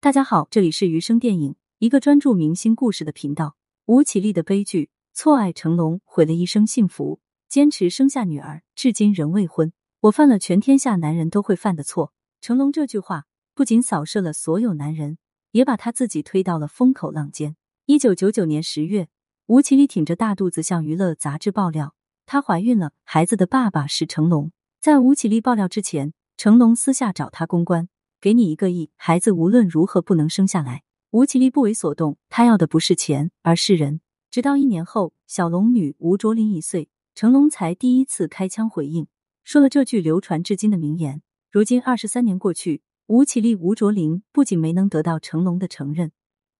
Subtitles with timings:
[0.00, 3.56] 大家好，这里是余生电影，一个专注明星故事的频道。
[3.86, 9.72] 吴绮莉的悲剧，错爱成龙，毁了一生幸福，坚持生下女儿，至今仍未婚。
[10.02, 12.12] 我犯了全天下男人都会犯的错。
[12.40, 13.24] 成龙这句话
[13.56, 15.18] 不仅扫射了所有男人，
[15.50, 17.56] 也把他自己推到了风口浪尖。
[17.86, 19.08] 一九九九年十月，
[19.46, 24.52] 吴绮莉挺着大肚子向娱乐杂志爆料，她怀孕了，孩子的爸爸是成龙。
[24.80, 27.88] 在吴绮莉爆料之前，成龙私下找她公关。
[28.20, 30.82] 给你一个亿，孩子无论如何不能生下来。
[31.10, 34.00] 吴绮莉不为所动，她要的不是钱，而是人。
[34.28, 39.06] 直到一年后，小龙女吴卓林一岁，成龙才第一次开腔回应，
[39.44, 41.22] 说了这句流传至今的名言。
[41.50, 46.10] 如今二十三年过去，吴绮莉、吴卓林不仅没能得到成龙的承认，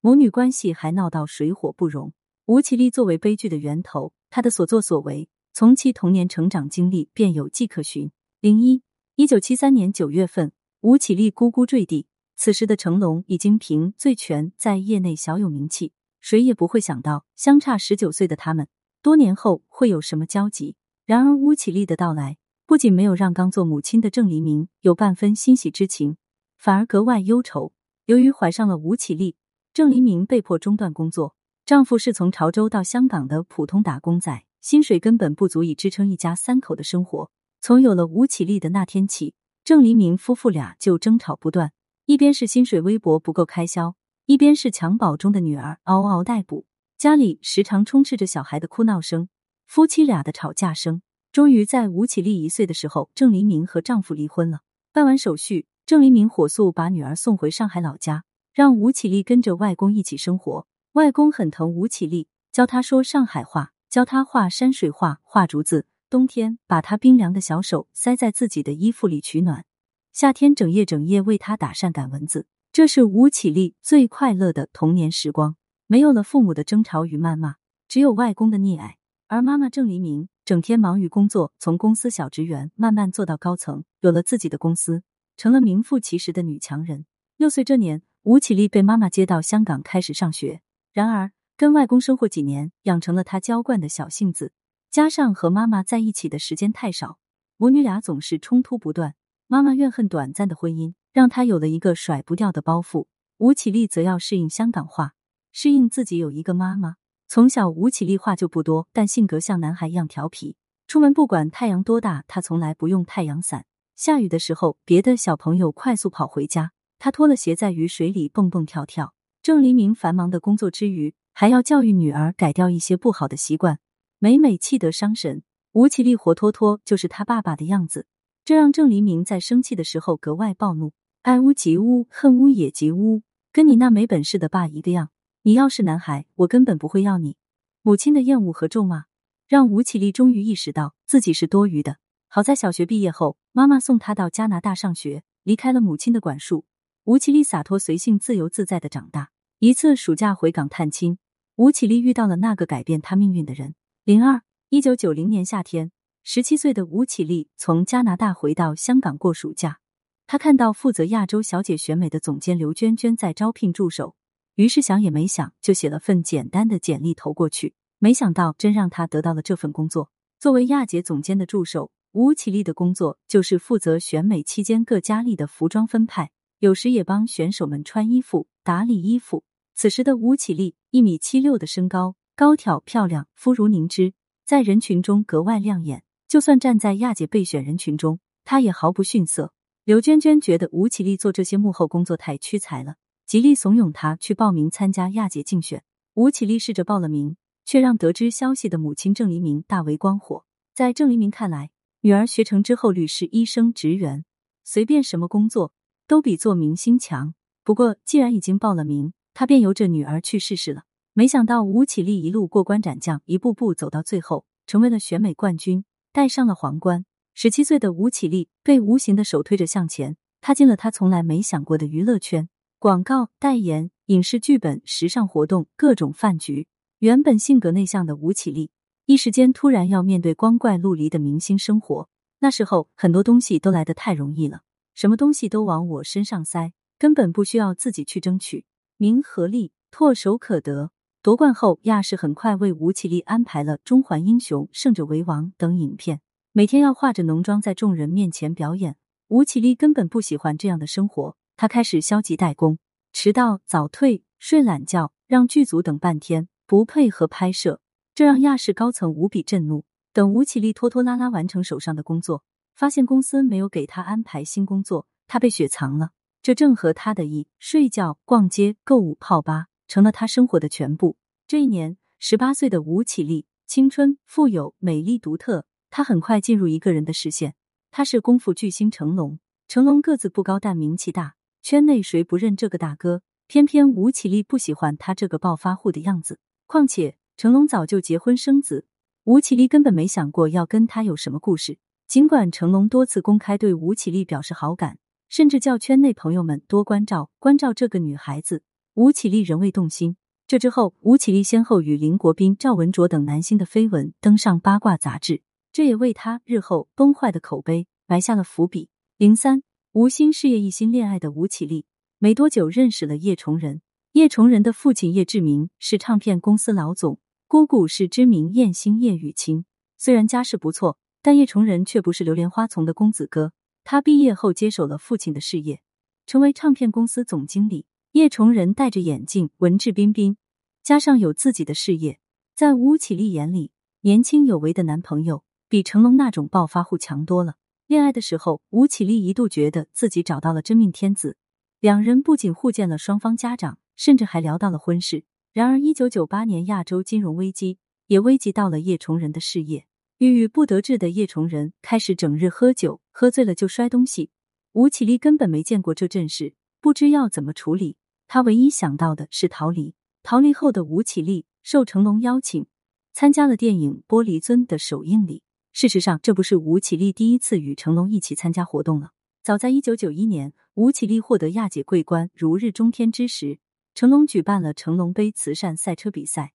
[0.01, 2.13] 母女关系还闹到水火不容。
[2.47, 8.13] 吴绮莉作为悲剧的源头，她的所作所为，从其童年成长经历便有迹可循。
[8.41, 8.83] 零一
[9.17, 10.53] 一九七三年九月份。
[10.81, 12.07] 吴绮莉咕咕坠地，
[12.37, 15.93] 此时的成龙已经凭《醉拳》在业内小有名气。
[16.21, 18.69] 谁也不会想到，相差十九岁的他们，
[19.03, 20.77] 多年后会有什么交集。
[21.05, 26.17] 然而，吴绮莉的到来不仅没有让刚做母亲的郑黎明有半分欣喜之情，
[26.57, 27.73] 反而格外忧愁。
[28.05, 29.35] 由于怀上了吴绮莉，
[29.75, 31.35] 郑黎明被迫中断工作。
[31.67, 37.33] 丈夫是从潮州到香港的普通打工仔，薪水根本不足以支撑一家三口的生活。
[37.61, 39.35] 从有了吴绮莉的那天起。
[39.69, 41.73] 郑黎明夫妇俩就争吵不断，
[42.07, 46.65] 一边是薪水微薄不够开销，一边是襁褓中的女儿嗷嗷待哺，
[46.97, 49.29] 家里时常充斥着小孩的哭闹声、
[49.67, 51.03] 夫妻俩的吵架声。
[51.33, 54.61] 终于在吴绮莉一岁的时候，郑黎明和丈夫离婚了。
[54.91, 58.25] 办完手续，郑黎明火速把女儿送回上海老家，
[58.55, 60.67] 让吴绮莉跟着外公一起生活。
[60.93, 65.85] 外公很疼吴绮莉，教她说上海话，教她画山水画、画竹子。
[66.11, 69.67] 冬天把他冰凉的小手塞在自己的衣服里取暖，
[70.11, 72.47] 夏天整夜整夜为他打扇赶蚊子。
[72.73, 77.57] 这是吴绮莉最快乐的童年时光，没有了父母的争吵与谩骂，
[77.89, 78.97] 只有外公的溺爱。
[79.27, 85.03] 而妈妈郑黎明整天忙于工作，从公司小职员慢慢做到高层，有了自己的公司，
[85.37, 87.05] 成了名副其实的女强人。
[87.37, 90.63] 六岁这年，吴绮莉被妈妈接到香港开始上学，
[90.95, 94.53] 然而跟外公生活几年，养成了她娇惯的小性子。
[94.91, 97.19] 加上和妈妈在一起的时间太少，
[97.59, 99.15] 母女俩总是冲突不断。
[99.47, 103.07] 妈妈怨恨短暂的婚姻，让她有了一个甩不掉的包袱。
[103.37, 105.13] 吴绮莉则要适应香港话，
[105.53, 106.95] 适应自己有一个妈妈。
[107.27, 110.57] 从小，吴绮莉话就不多，但性格像男孩一样调皮。
[110.87, 113.67] 出门不管太阳多大，她从来不用太阳伞。
[113.95, 119.13] 下雨的时候，别的小朋友快速跑回家，她脱了鞋在雨水里蹦蹦跳跳。
[119.43, 123.79] 郑黎明繁忙的工作之余，还要教育女儿改掉一些不好的习惯。
[124.21, 128.09] 每每气得伤神，吴绮莉活脱脱就是他爸爸的样子，
[128.45, 130.93] 这让郑黎明在生气的时候格外暴怒。
[131.23, 135.11] 爱屋及乌，恨屋也及乌，跟你那没本事的爸一个样。
[135.43, 137.37] 你要是男孩，我根本不会要你。
[137.83, 139.05] 母亲的厌恶和咒骂，
[139.47, 141.99] 让吴绮莉终于意识到自己是多余的。
[142.27, 146.65] 好在小学毕业后，妈妈送她到加拿大上学，离开了母亲的管束，
[147.05, 149.31] 吴绮莉洒脱随性、自由自在的长大。
[149.61, 151.19] 一次暑假回港探亲，
[151.55, 153.77] 吴绮莉遇到了那个改变她命运的人。
[154.09, 155.93] 零二一九九零年夏天，
[156.23, 159.81] 十七岁的吴绮莉从加拿大回到香港过暑假。
[160.27, 164.17] 她看到负责亚洲小姐选美的总监刘娟娟在招聘助手，
[164.55, 167.75] 于是想也没想就写了份简单的简历投过去。
[167.99, 170.11] 没想到真让她得到了这份工作。
[170.41, 176.31] 作为亚姐总监的助手，吴绮莉的工作就是负责选美期间各佳丽的服装分派，
[176.61, 179.45] 有时也帮选手们穿衣服、打理衣服。
[179.75, 182.15] 此时的吴绮莉一米七六的身高。
[182.39, 184.15] 高挑漂亮，肤如凝脂，
[184.47, 186.05] 在人群中格外亮眼。
[186.29, 189.53] 就算站在亚姐备选人群中，她也毫不逊色。
[189.83, 192.95] 刘娟娟觉得吴绮莉做这些幕后工作太屈才了，
[193.27, 195.83] 极力怂恿她去报名参加亚姐竞选。
[196.15, 200.45] 吴绮莉试着报了名，却让得知消息的母亲郑黎明大为光火。
[200.73, 201.71] 在郑黎明看来，
[202.03, 204.25] 女儿学成之后，律师、医生、职员，
[204.63, 205.73] 随便什么工作
[206.07, 207.35] 都比做明星强。
[207.65, 210.85] 不过，既然已经报了名，他便由着女儿去试试了。
[211.19, 217.05] 没想到吴绮莉一路过关斩将，一步步走到最后，成为了选美冠军，戴上了皇冠。
[217.35, 222.49] 十七岁的吴绮莉被无形的手推着向前，踏进了她从来没想过的娱乐圈。
[222.79, 226.69] 广告代言、影视剧本、时尚活动、各种饭局。
[227.01, 228.71] 原本性格内向的吴绮莉，
[229.07, 232.09] 一时间突然要面对光怪陆离的明星生活。
[232.39, 234.61] 那时候很多东西都来得太容易了，
[234.95, 238.67] 什么东西都往我身上塞，根本不需要自己去争取。
[238.97, 240.93] 名和利唾手可得。
[241.21, 246.21] 夺冠后，亚视很快为吴绮莉安排了《中环英雄》《胜者为王》等影片，
[246.53, 248.95] 每天要化着浓妆在众人面前表演。
[249.27, 252.79] 吴绮莉根本不喜欢这样的生活，她开始消极怠工。
[253.13, 257.81] 迟到、早退、睡懒觉，让剧组等半天，不配合拍摄，
[258.15, 259.85] 这让亚视高层无比震怒。
[260.13, 262.45] 等吴绮莉拖拖拉拉完成手上的工作，
[262.77, 266.11] 发现公司没有给她安排新工作，她被雪藏了。
[266.41, 271.17] 这正合她的意，睡觉、逛街、购物、泡吧，成了她生活的全部。
[271.49, 275.65] 这一年，十八岁的吴绮莉，青春、富有、美丽、独特。
[275.91, 277.55] 她很快进入一个人的视线，
[277.91, 279.41] 他是功夫巨星成龙。
[279.67, 281.35] 成龙个子不高，但名气大。
[281.63, 283.23] 圈内谁不认这个大哥？
[283.47, 286.39] 偏偏吴绮莉不喜欢他这个暴发户的样子。
[286.67, 288.87] 况且成龙早就结婚生子，
[289.25, 291.79] 吴绮莉根本没想过要跟他有什么故事。
[292.07, 294.99] 尽管成龙多次公开对吴绮莉表示好感，
[295.31, 298.63] 甚至叫圈内朋友们多关照关照这个女孩子，
[298.99, 300.17] 吴绮莉仍未动心。
[300.49, 305.41] 这之后，吴绮莉先后与林国斌、赵文卓等男星的绯闻登上八卦杂志，
[305.73, 308.89] 这也为他日后崩坏的口碑埋下了伏笔。
[309.17, 309.63] 零三。
[309.93, 311.87] 无心事业一心恋爱的吴绮莉，
[312.19, 313.83] 没多久认识了叶崇仁。
[314.13, 319.65] 叶崇仁的父亲叶志明是唱片公司老总，姑姑是知名艳星叶雨晴。
[319.97, 323.53] 虽然家世不错，但叶崇仁却不是流连花丛的公子哥。
[323.85, 325.81] 他毕业后接手了父亲的事业，
[326.27, 327.87] 成为唱片公司总经理。
[328.13, 330.39] 叶崇仁戴着眼镜，文质彬彬，
[330.83, 332.19] 加上有自己的事业，
[332.55, 333.71] 在吴绮莉眼里，
[334.01, 337.57] 年轻有为的男朋友比成龙那种暴发户强多了。
[337.87, 341.37] 恋爱的时候，吴绮莉一度觉得自己找到了真命天子，
[341.81, 345.25] 两人不仅互见了双方家长，甚至还聊到了婚事。
[345.53, 354.31] 然而，一九九八年亚洲金融危机也危及到了叶崇仁的事业，郁郁不得志的叶崇仁开始整日喝酒，喝醉了就摔东西。
[354.73, 357.97] 吴绮莉根本没见过这阵势，不知要怎么处理，
[358.29, 359.95] 他唯一想到的是逃离。
[360.23, 362.67] 逃离后的吴绮莉受成龙邀请，
[363.13, 365.43] 参加了电影《玻璃樽》的首映礼。
[365.73, 369.11] 事实上，这不是吴绮莉第一次与成龙一起参加活动了。
[369.43, 373.59] 早在一九九一年，吴绮莉获得亚姐桂冠如日中天之时，
[373.95, 376.53] 成龙举办了成龙杯慈善赛车比赛，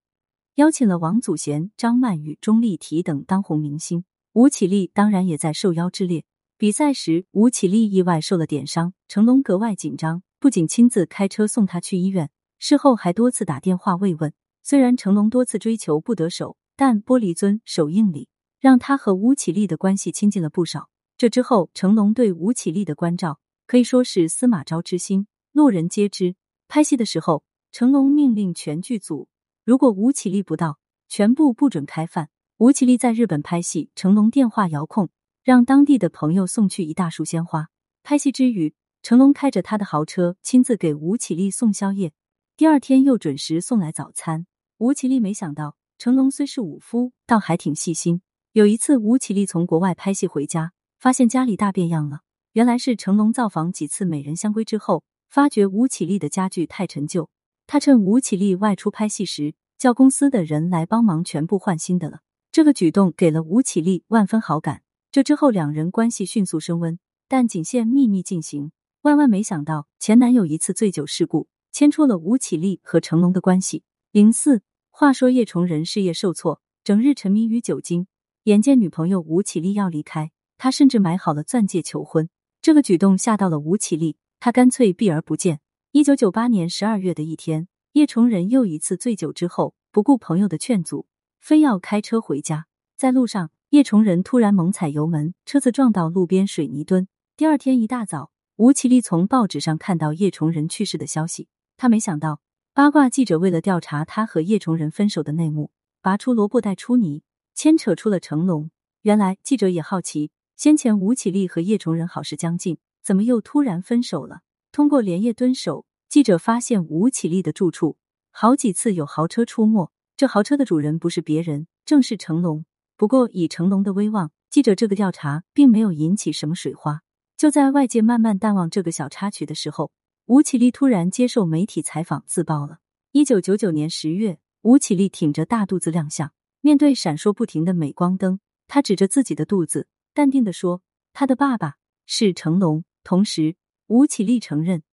[0.55, 4.05] 邀请了王祖贤、张曼玉、钟丽缇等当红明星。
[4.33, 6.23] 吴绮莉当然也在受邀之列。
[6.63, 14.33] 比赛时，吴绮莉意外受了点伤，成龙格外紧张，不仅亲自开车送她去医院，事后还多次打电话慰问。
[14.61, 18.29] 虽然成龙多次追求不得手，但玻璃樽首映礼。
[18.61, 20.87] 让他和吴绮莉的关系亲近了不少。
[21.17, 26.37] 这之后，成龙对吴绮莉的关照可以说是司马昭之心，路人皆知。
[26.69, 27.43] 拍戏的时候，
[27.73, 29.27] 成龙命令全剧组，
[29.65, 30.79] 如果吴绮莉不到，
[31.09, 32.29] 全部不准开饭。
[32.55, 35.09] 吴绮莉在日本拍戏，成龙电话遥控，
[35.43, 37.67] 让当地的朋友送去一大束鲜花。
[38.01, 42.13] 拍戏之余，成龙开着他的豪车，亲自给吴绮莉送宵夜，
[42.55, 44.45] 第二天又准时送来早餐。
[44.77, 48.21] 吴绮莉没想到，成龙虽是武夫，倒还挺细心。
[48.53, 52.21] 有一次，吴绮莉从国外拍戏回家，发现家里大变样了。
[52.53, 57.29] 原来是成龙造访几次美人香闺之后，发觉吴绮莉的家具太陈旧，
[57.67, 62.21] 他趁吴绮莉外出拍戏时，叫公司的人来帮忙全部换新的了。
[62.49, 64.83] 这个举动给了吴绮莉万分好感。
[65.13, 68.71] 这之后，两人关系迅速升温，但仅限秘密进行。
[69.03, 73.83] 万万没想到，前男友一次醉酒事故，牵出了吴绮莉和成龙的关系。
[74.09, 78.07] 零四，话说叶崇仁事业受挫，整日沉迷于酒精。
[78.45, 82.27] 眼见女朋友吴绮莉要离开，他甚至买好了钻戒求婚。
[82.59, 85.59] 这个举动吓到了吴绮莉，他干脆避而不见。
[85.91, 91.05] 一九九八年十二月的一天，叶崇仁又一次醉酒之后，不顾朋友的劝阻，
[91.39, 92.65] 非要开车回家。
[92.97, 97.07] 在路上，叶崇仁突然猛踩油门，车子撞到路边水泥墩。
[97.35, 102.39] 第二天一大早，吴绮莉从报纸上看到叶崇仁去世的消息，他没想到
[102.75, 105.71] 八卦记者为了调查他和叶崇仁分手的内幕，
[106.03, 107.23] 拔出萝卜带出泥。
[107.55, 108.69] 牵扯出了成龙。
[109.01, 114.41] 原来记者也好奇，先前吴绮莉和叶崇仁好事将近，怎么又突然分手了？
[114.71, 117.97] 通过连夜蹲守，记者发现吴绮莉的住处
[118.29, 122.65] 好几次有豪车出没，这豪车的主人不是别人，正是成龙。
[122.95, 127.01] 不过以成龙的威望，记者这个调查并没有引起什么水花。
[127.35, 129.91] 就在外界慢慢淡忘这个小插曲的时候，
[130.27, 132.77] 吴绮莉突然接受媒体采访自曝了。
[133.11, 136.31] 一九九九年十月，吴绮莉挺着大肚子亮相。
[136.61, 140.81] 面对闪烁不停的镁光灯，他指着自己的肚子，淡定的说
[141.11, 143.57] ：“他的爸爸是成龙。”同时，
[143.87, 144.83] 吴绮莉承认，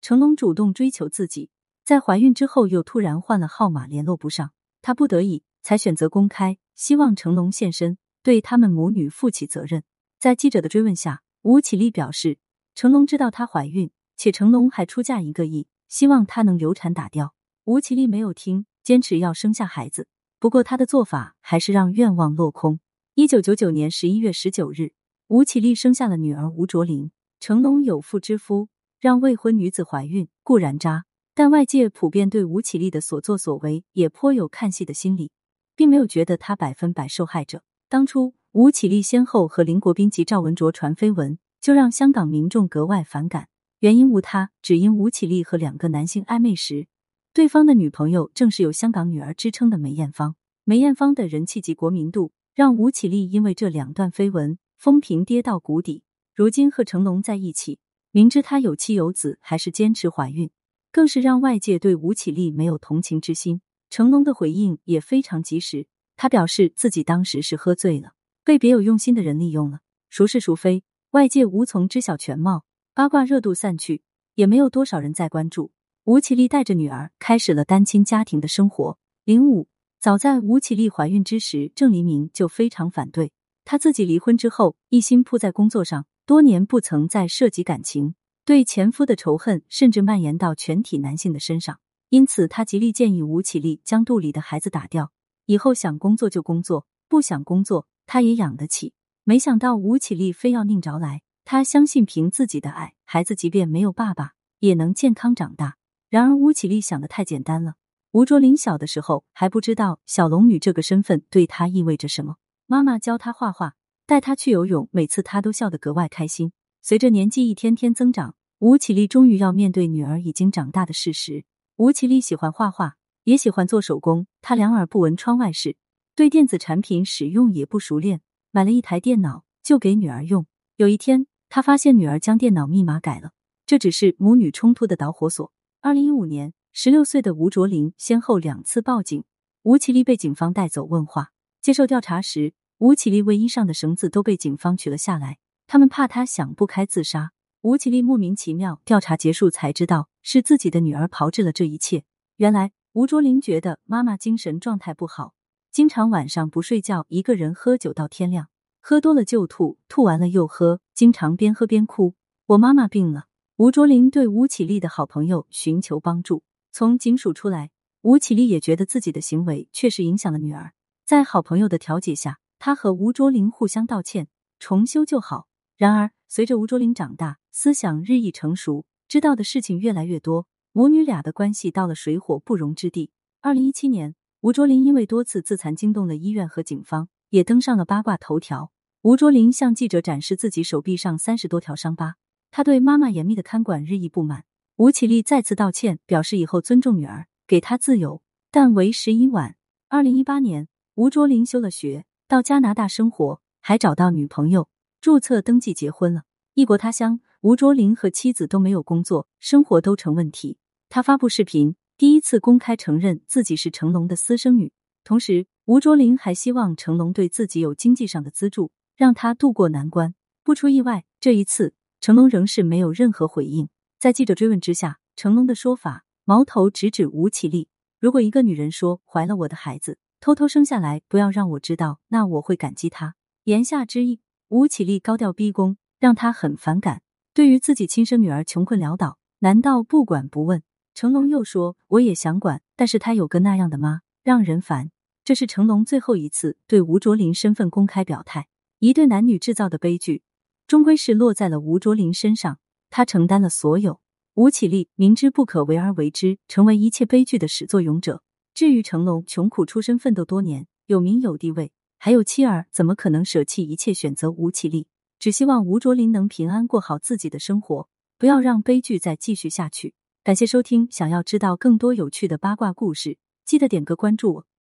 [0.00, 1.50] 成龙主动追求自己，
[1.84, 9.84] 在怀孕之后又突然换了号码，联络不上，他不得已才选择公开，希望成龙现身，对他们母女负起责任。
[10.18, 12.38] 在记者的追问下，吴绮莉表示，
[12.74, 17.34] 成龙知道她怀孕，且成龙还出价一个亿，希望她能流产打掉。
[17.64, 20.08] 吴绮莉没有听，坚持要生下孩子。
[20.38, 22.80] 不过，她的做法还是让愿望落空。
[23.14, 24.92] 一九九九年十一月十九日，
[25.26, 27.10] 吴绮莉生下了女儿吴卓林。
[27.40, 35.30] 成龙有妇之夫，让未婚女子怀孕固然渣，但外界普遍对吴绮莉的所作所为也颇有看戏的心理，
[35.78, 37.62] 并没有觉得他百分百受害者。
[37.88, 43.46] 当初吴绮莉先后和林国斌及赵文卓传绯闻，就让香港民众格外反感。
[43.78, 46.88] 原因无他，只因吴绮莉和两个男性暧昧时，
[47.32, 50.34] 对方的女朋友正是有“香港女儿”之称的梅艳芳。
[50.64, 56.02] 梅艳芳的人气及国民度，让吴绮莉因为这两段绯闻风评跌到谷底。
[56.34, 57.78] 如今和成龙在一起，
[58.10, 60.50] 明知他有妻有子，还是坚持怀孕，
[60.90, 63.60] 更是让外界对吴绮莉没有同情之心。
[63.90, 65.86] 成龙的回应也非常及时。
[66.16, 68.12] 他表示自己当时是喝醉了，
[68.44, 69.80] 被别有用心的人利用了，
[70.10, 72.64] 孰是孰非，外界无从知晓全貌。
[72.92, 74.02] 八卦热度散去，
[74.34, 75.70] 也没有多少人在关注。
[76.04, 78.98] 吴绮莉带着女儿开始了单亲家庭的生活。
[79.24, 79.68] 零五，
[80.00, 83.30] 早在吴绮莉怀孕之时，郑黎明就非常反对。
[83.64, 88.14] 他自己离婚之后，一心扑在工作上，多年不曾再涉及感情，
[88.44, 91.78] 对前夫的仇恨甚至蔓延到全体男性的身上。
[92.10, 95.12] 因此，他极力建议吴绮莉将肚里的孩子打掉。
[95.46, 98.92] 以后想工作就工作，不想工作他也养得起。
[99.24, 105.76] 没想到吴绮莉非要拧着来，他相信凭自己的爱，孩子即便没有爸爸也能健康长大。
[106.08, 107.74] 然而吴绮莉想的太简单了。
[108.12, 112.36] 吴卓林小的时候还不知道小龙女这个身份对他意味着什么，
[112.66, 113.74] 妈妈教他画画，
[114.06, 116.52] 带他去游泳，每次他都笑得格外开心。
[116.80, 121.44] 随着年纪一天天增长，吴绮莉终于要面对女儿已经长大的事实。
[121.78, 122.96] 吴绮莉喜欢画画。
[123.22, 125.76] 也喜欢做手工，他两耳不闻窗外事，
[126.16, 128.22] 对电子产品使用也不熟练。
[128.50, 130.46] 买了一台电脑就给女儿用。
[130.76, 133.32] 有一天，他发现女儿将电脑密码改了，
[133.66, 135.52] 这只是母女冲突的导火索。
[135.82, 139.22] 二零一五年，十六岁的吴卓林先后两次报警，
[139.62, 141.32] 吴绮莉被警方带走问话。
[141.60, 147.32] 接受调查时，吴绮莉卫衣上的绳子都被警方取了下来，他们怕她想不开自杀。
[147.68, 152.04] 吴绮莉莫名其妙，调查结束才知道是自己的女儿炮制了这一切。
[152.36, 152.72] 原来。
[152.94, 155.34] 吴卓林觉得妈妈精神状态不好，
[155.70, 158.48] 经常晚上不睡觉，一个人喝酒到天亮，
[158.80, 162.14] 喝多了就吐，吐完了又喝，经常边喝边哭。
[162.46, 163.26] 我妈妈病了。
[163.56, 167.70] 吴卓林对吴绮丽的好朋友寻求帮助，从警署出来，
[168.00, 170.72] 吴绮丽也觉得自己的行为确实影响了女儿。
[171.04, 175.46] 在好朋友的调解下，她和吴卓林互相道歉，重修旧好。
[175.76, 180.46] 然而，随着吴卓林长大，思想日益成熟，知道的事情越来越多。
[180.72, 183.10] 母女俩的关系到了水火不容之地。
[183.40, 188.70] 二零一七年，吴卓林因为多次自残惊动了医院和警方，也登上了八卦头条。
[189.00, 192.16] 吴卓林向记者展示自己手臂上三十多条伤疤，
[192.50, 194.44] 他对妈妈严密的看管日益不满。
[194.76, 198.20] 吴绮莉再次道歉，表示以后尊重女儿，给她自由，
[198.50, 199.56] 但为时已晚。
[199.88, 204.68] 二零一八年，吴卓林休了学，到加拿大生活，还找到女朋友，
[205.00, 206.22] 注册登记结婚了。
[206.54, 210.58] 异国他乡，吴卓林和妻子都没有工作，生活都成问题。
[210.88, 214.72] 他发布视频，第一次公开承认自己是成龙的私生女。
[215.04, 220.14] 同时，吴卓林还希望成龙对自己有经济上的资助，让他渡过难关。
[220.42, 223.68] 不出意外，这一次成龙仍是没有任何回应。
[224.00, 227.68] 在记者追问之下，成龙的说法矛头直指吴绮莉。
[228.00, 233.14] 如果一个女人说怀了我的孩子，偷偷生下来，不要让我知道，那我会感激她。
[233.44, 237.02] 言下之意，吴绮莉高调逼宫，让他很反感。
[237.34, 240.62] 对于自己亲生女儿穷困潦倒，难道不管不问？
[240.94, 244.90] 成龙又说：“我也想管，但是他有个那样的妈，让人烦。”
[245.22, 248.48] 这是成龙最后一次对吴卓林身份公开表态。
[248.78, 250.22] 一对男女制造的悲剧，
[250.66, 254.00] 终归是落在了吴卓林身上，他承担了所有。
[254.32, 258.22] 吴绮莉明知不可为而为之，成为一切悲剧的始作俑者。
[258.54, 264.86] 至于成龙，穷苦出身，奋斗多年，有名有地位，还有妻儿，怎么可能舍弃一切选择吴绮莉？
[265.18, 269.94] 只希望吴卓林能平安过好自己的生活，不要让悲剧再继续下去。
[270.22, 274.47] 感谢收听，想要知道更多有趣的八卦故事，记得点个关注我。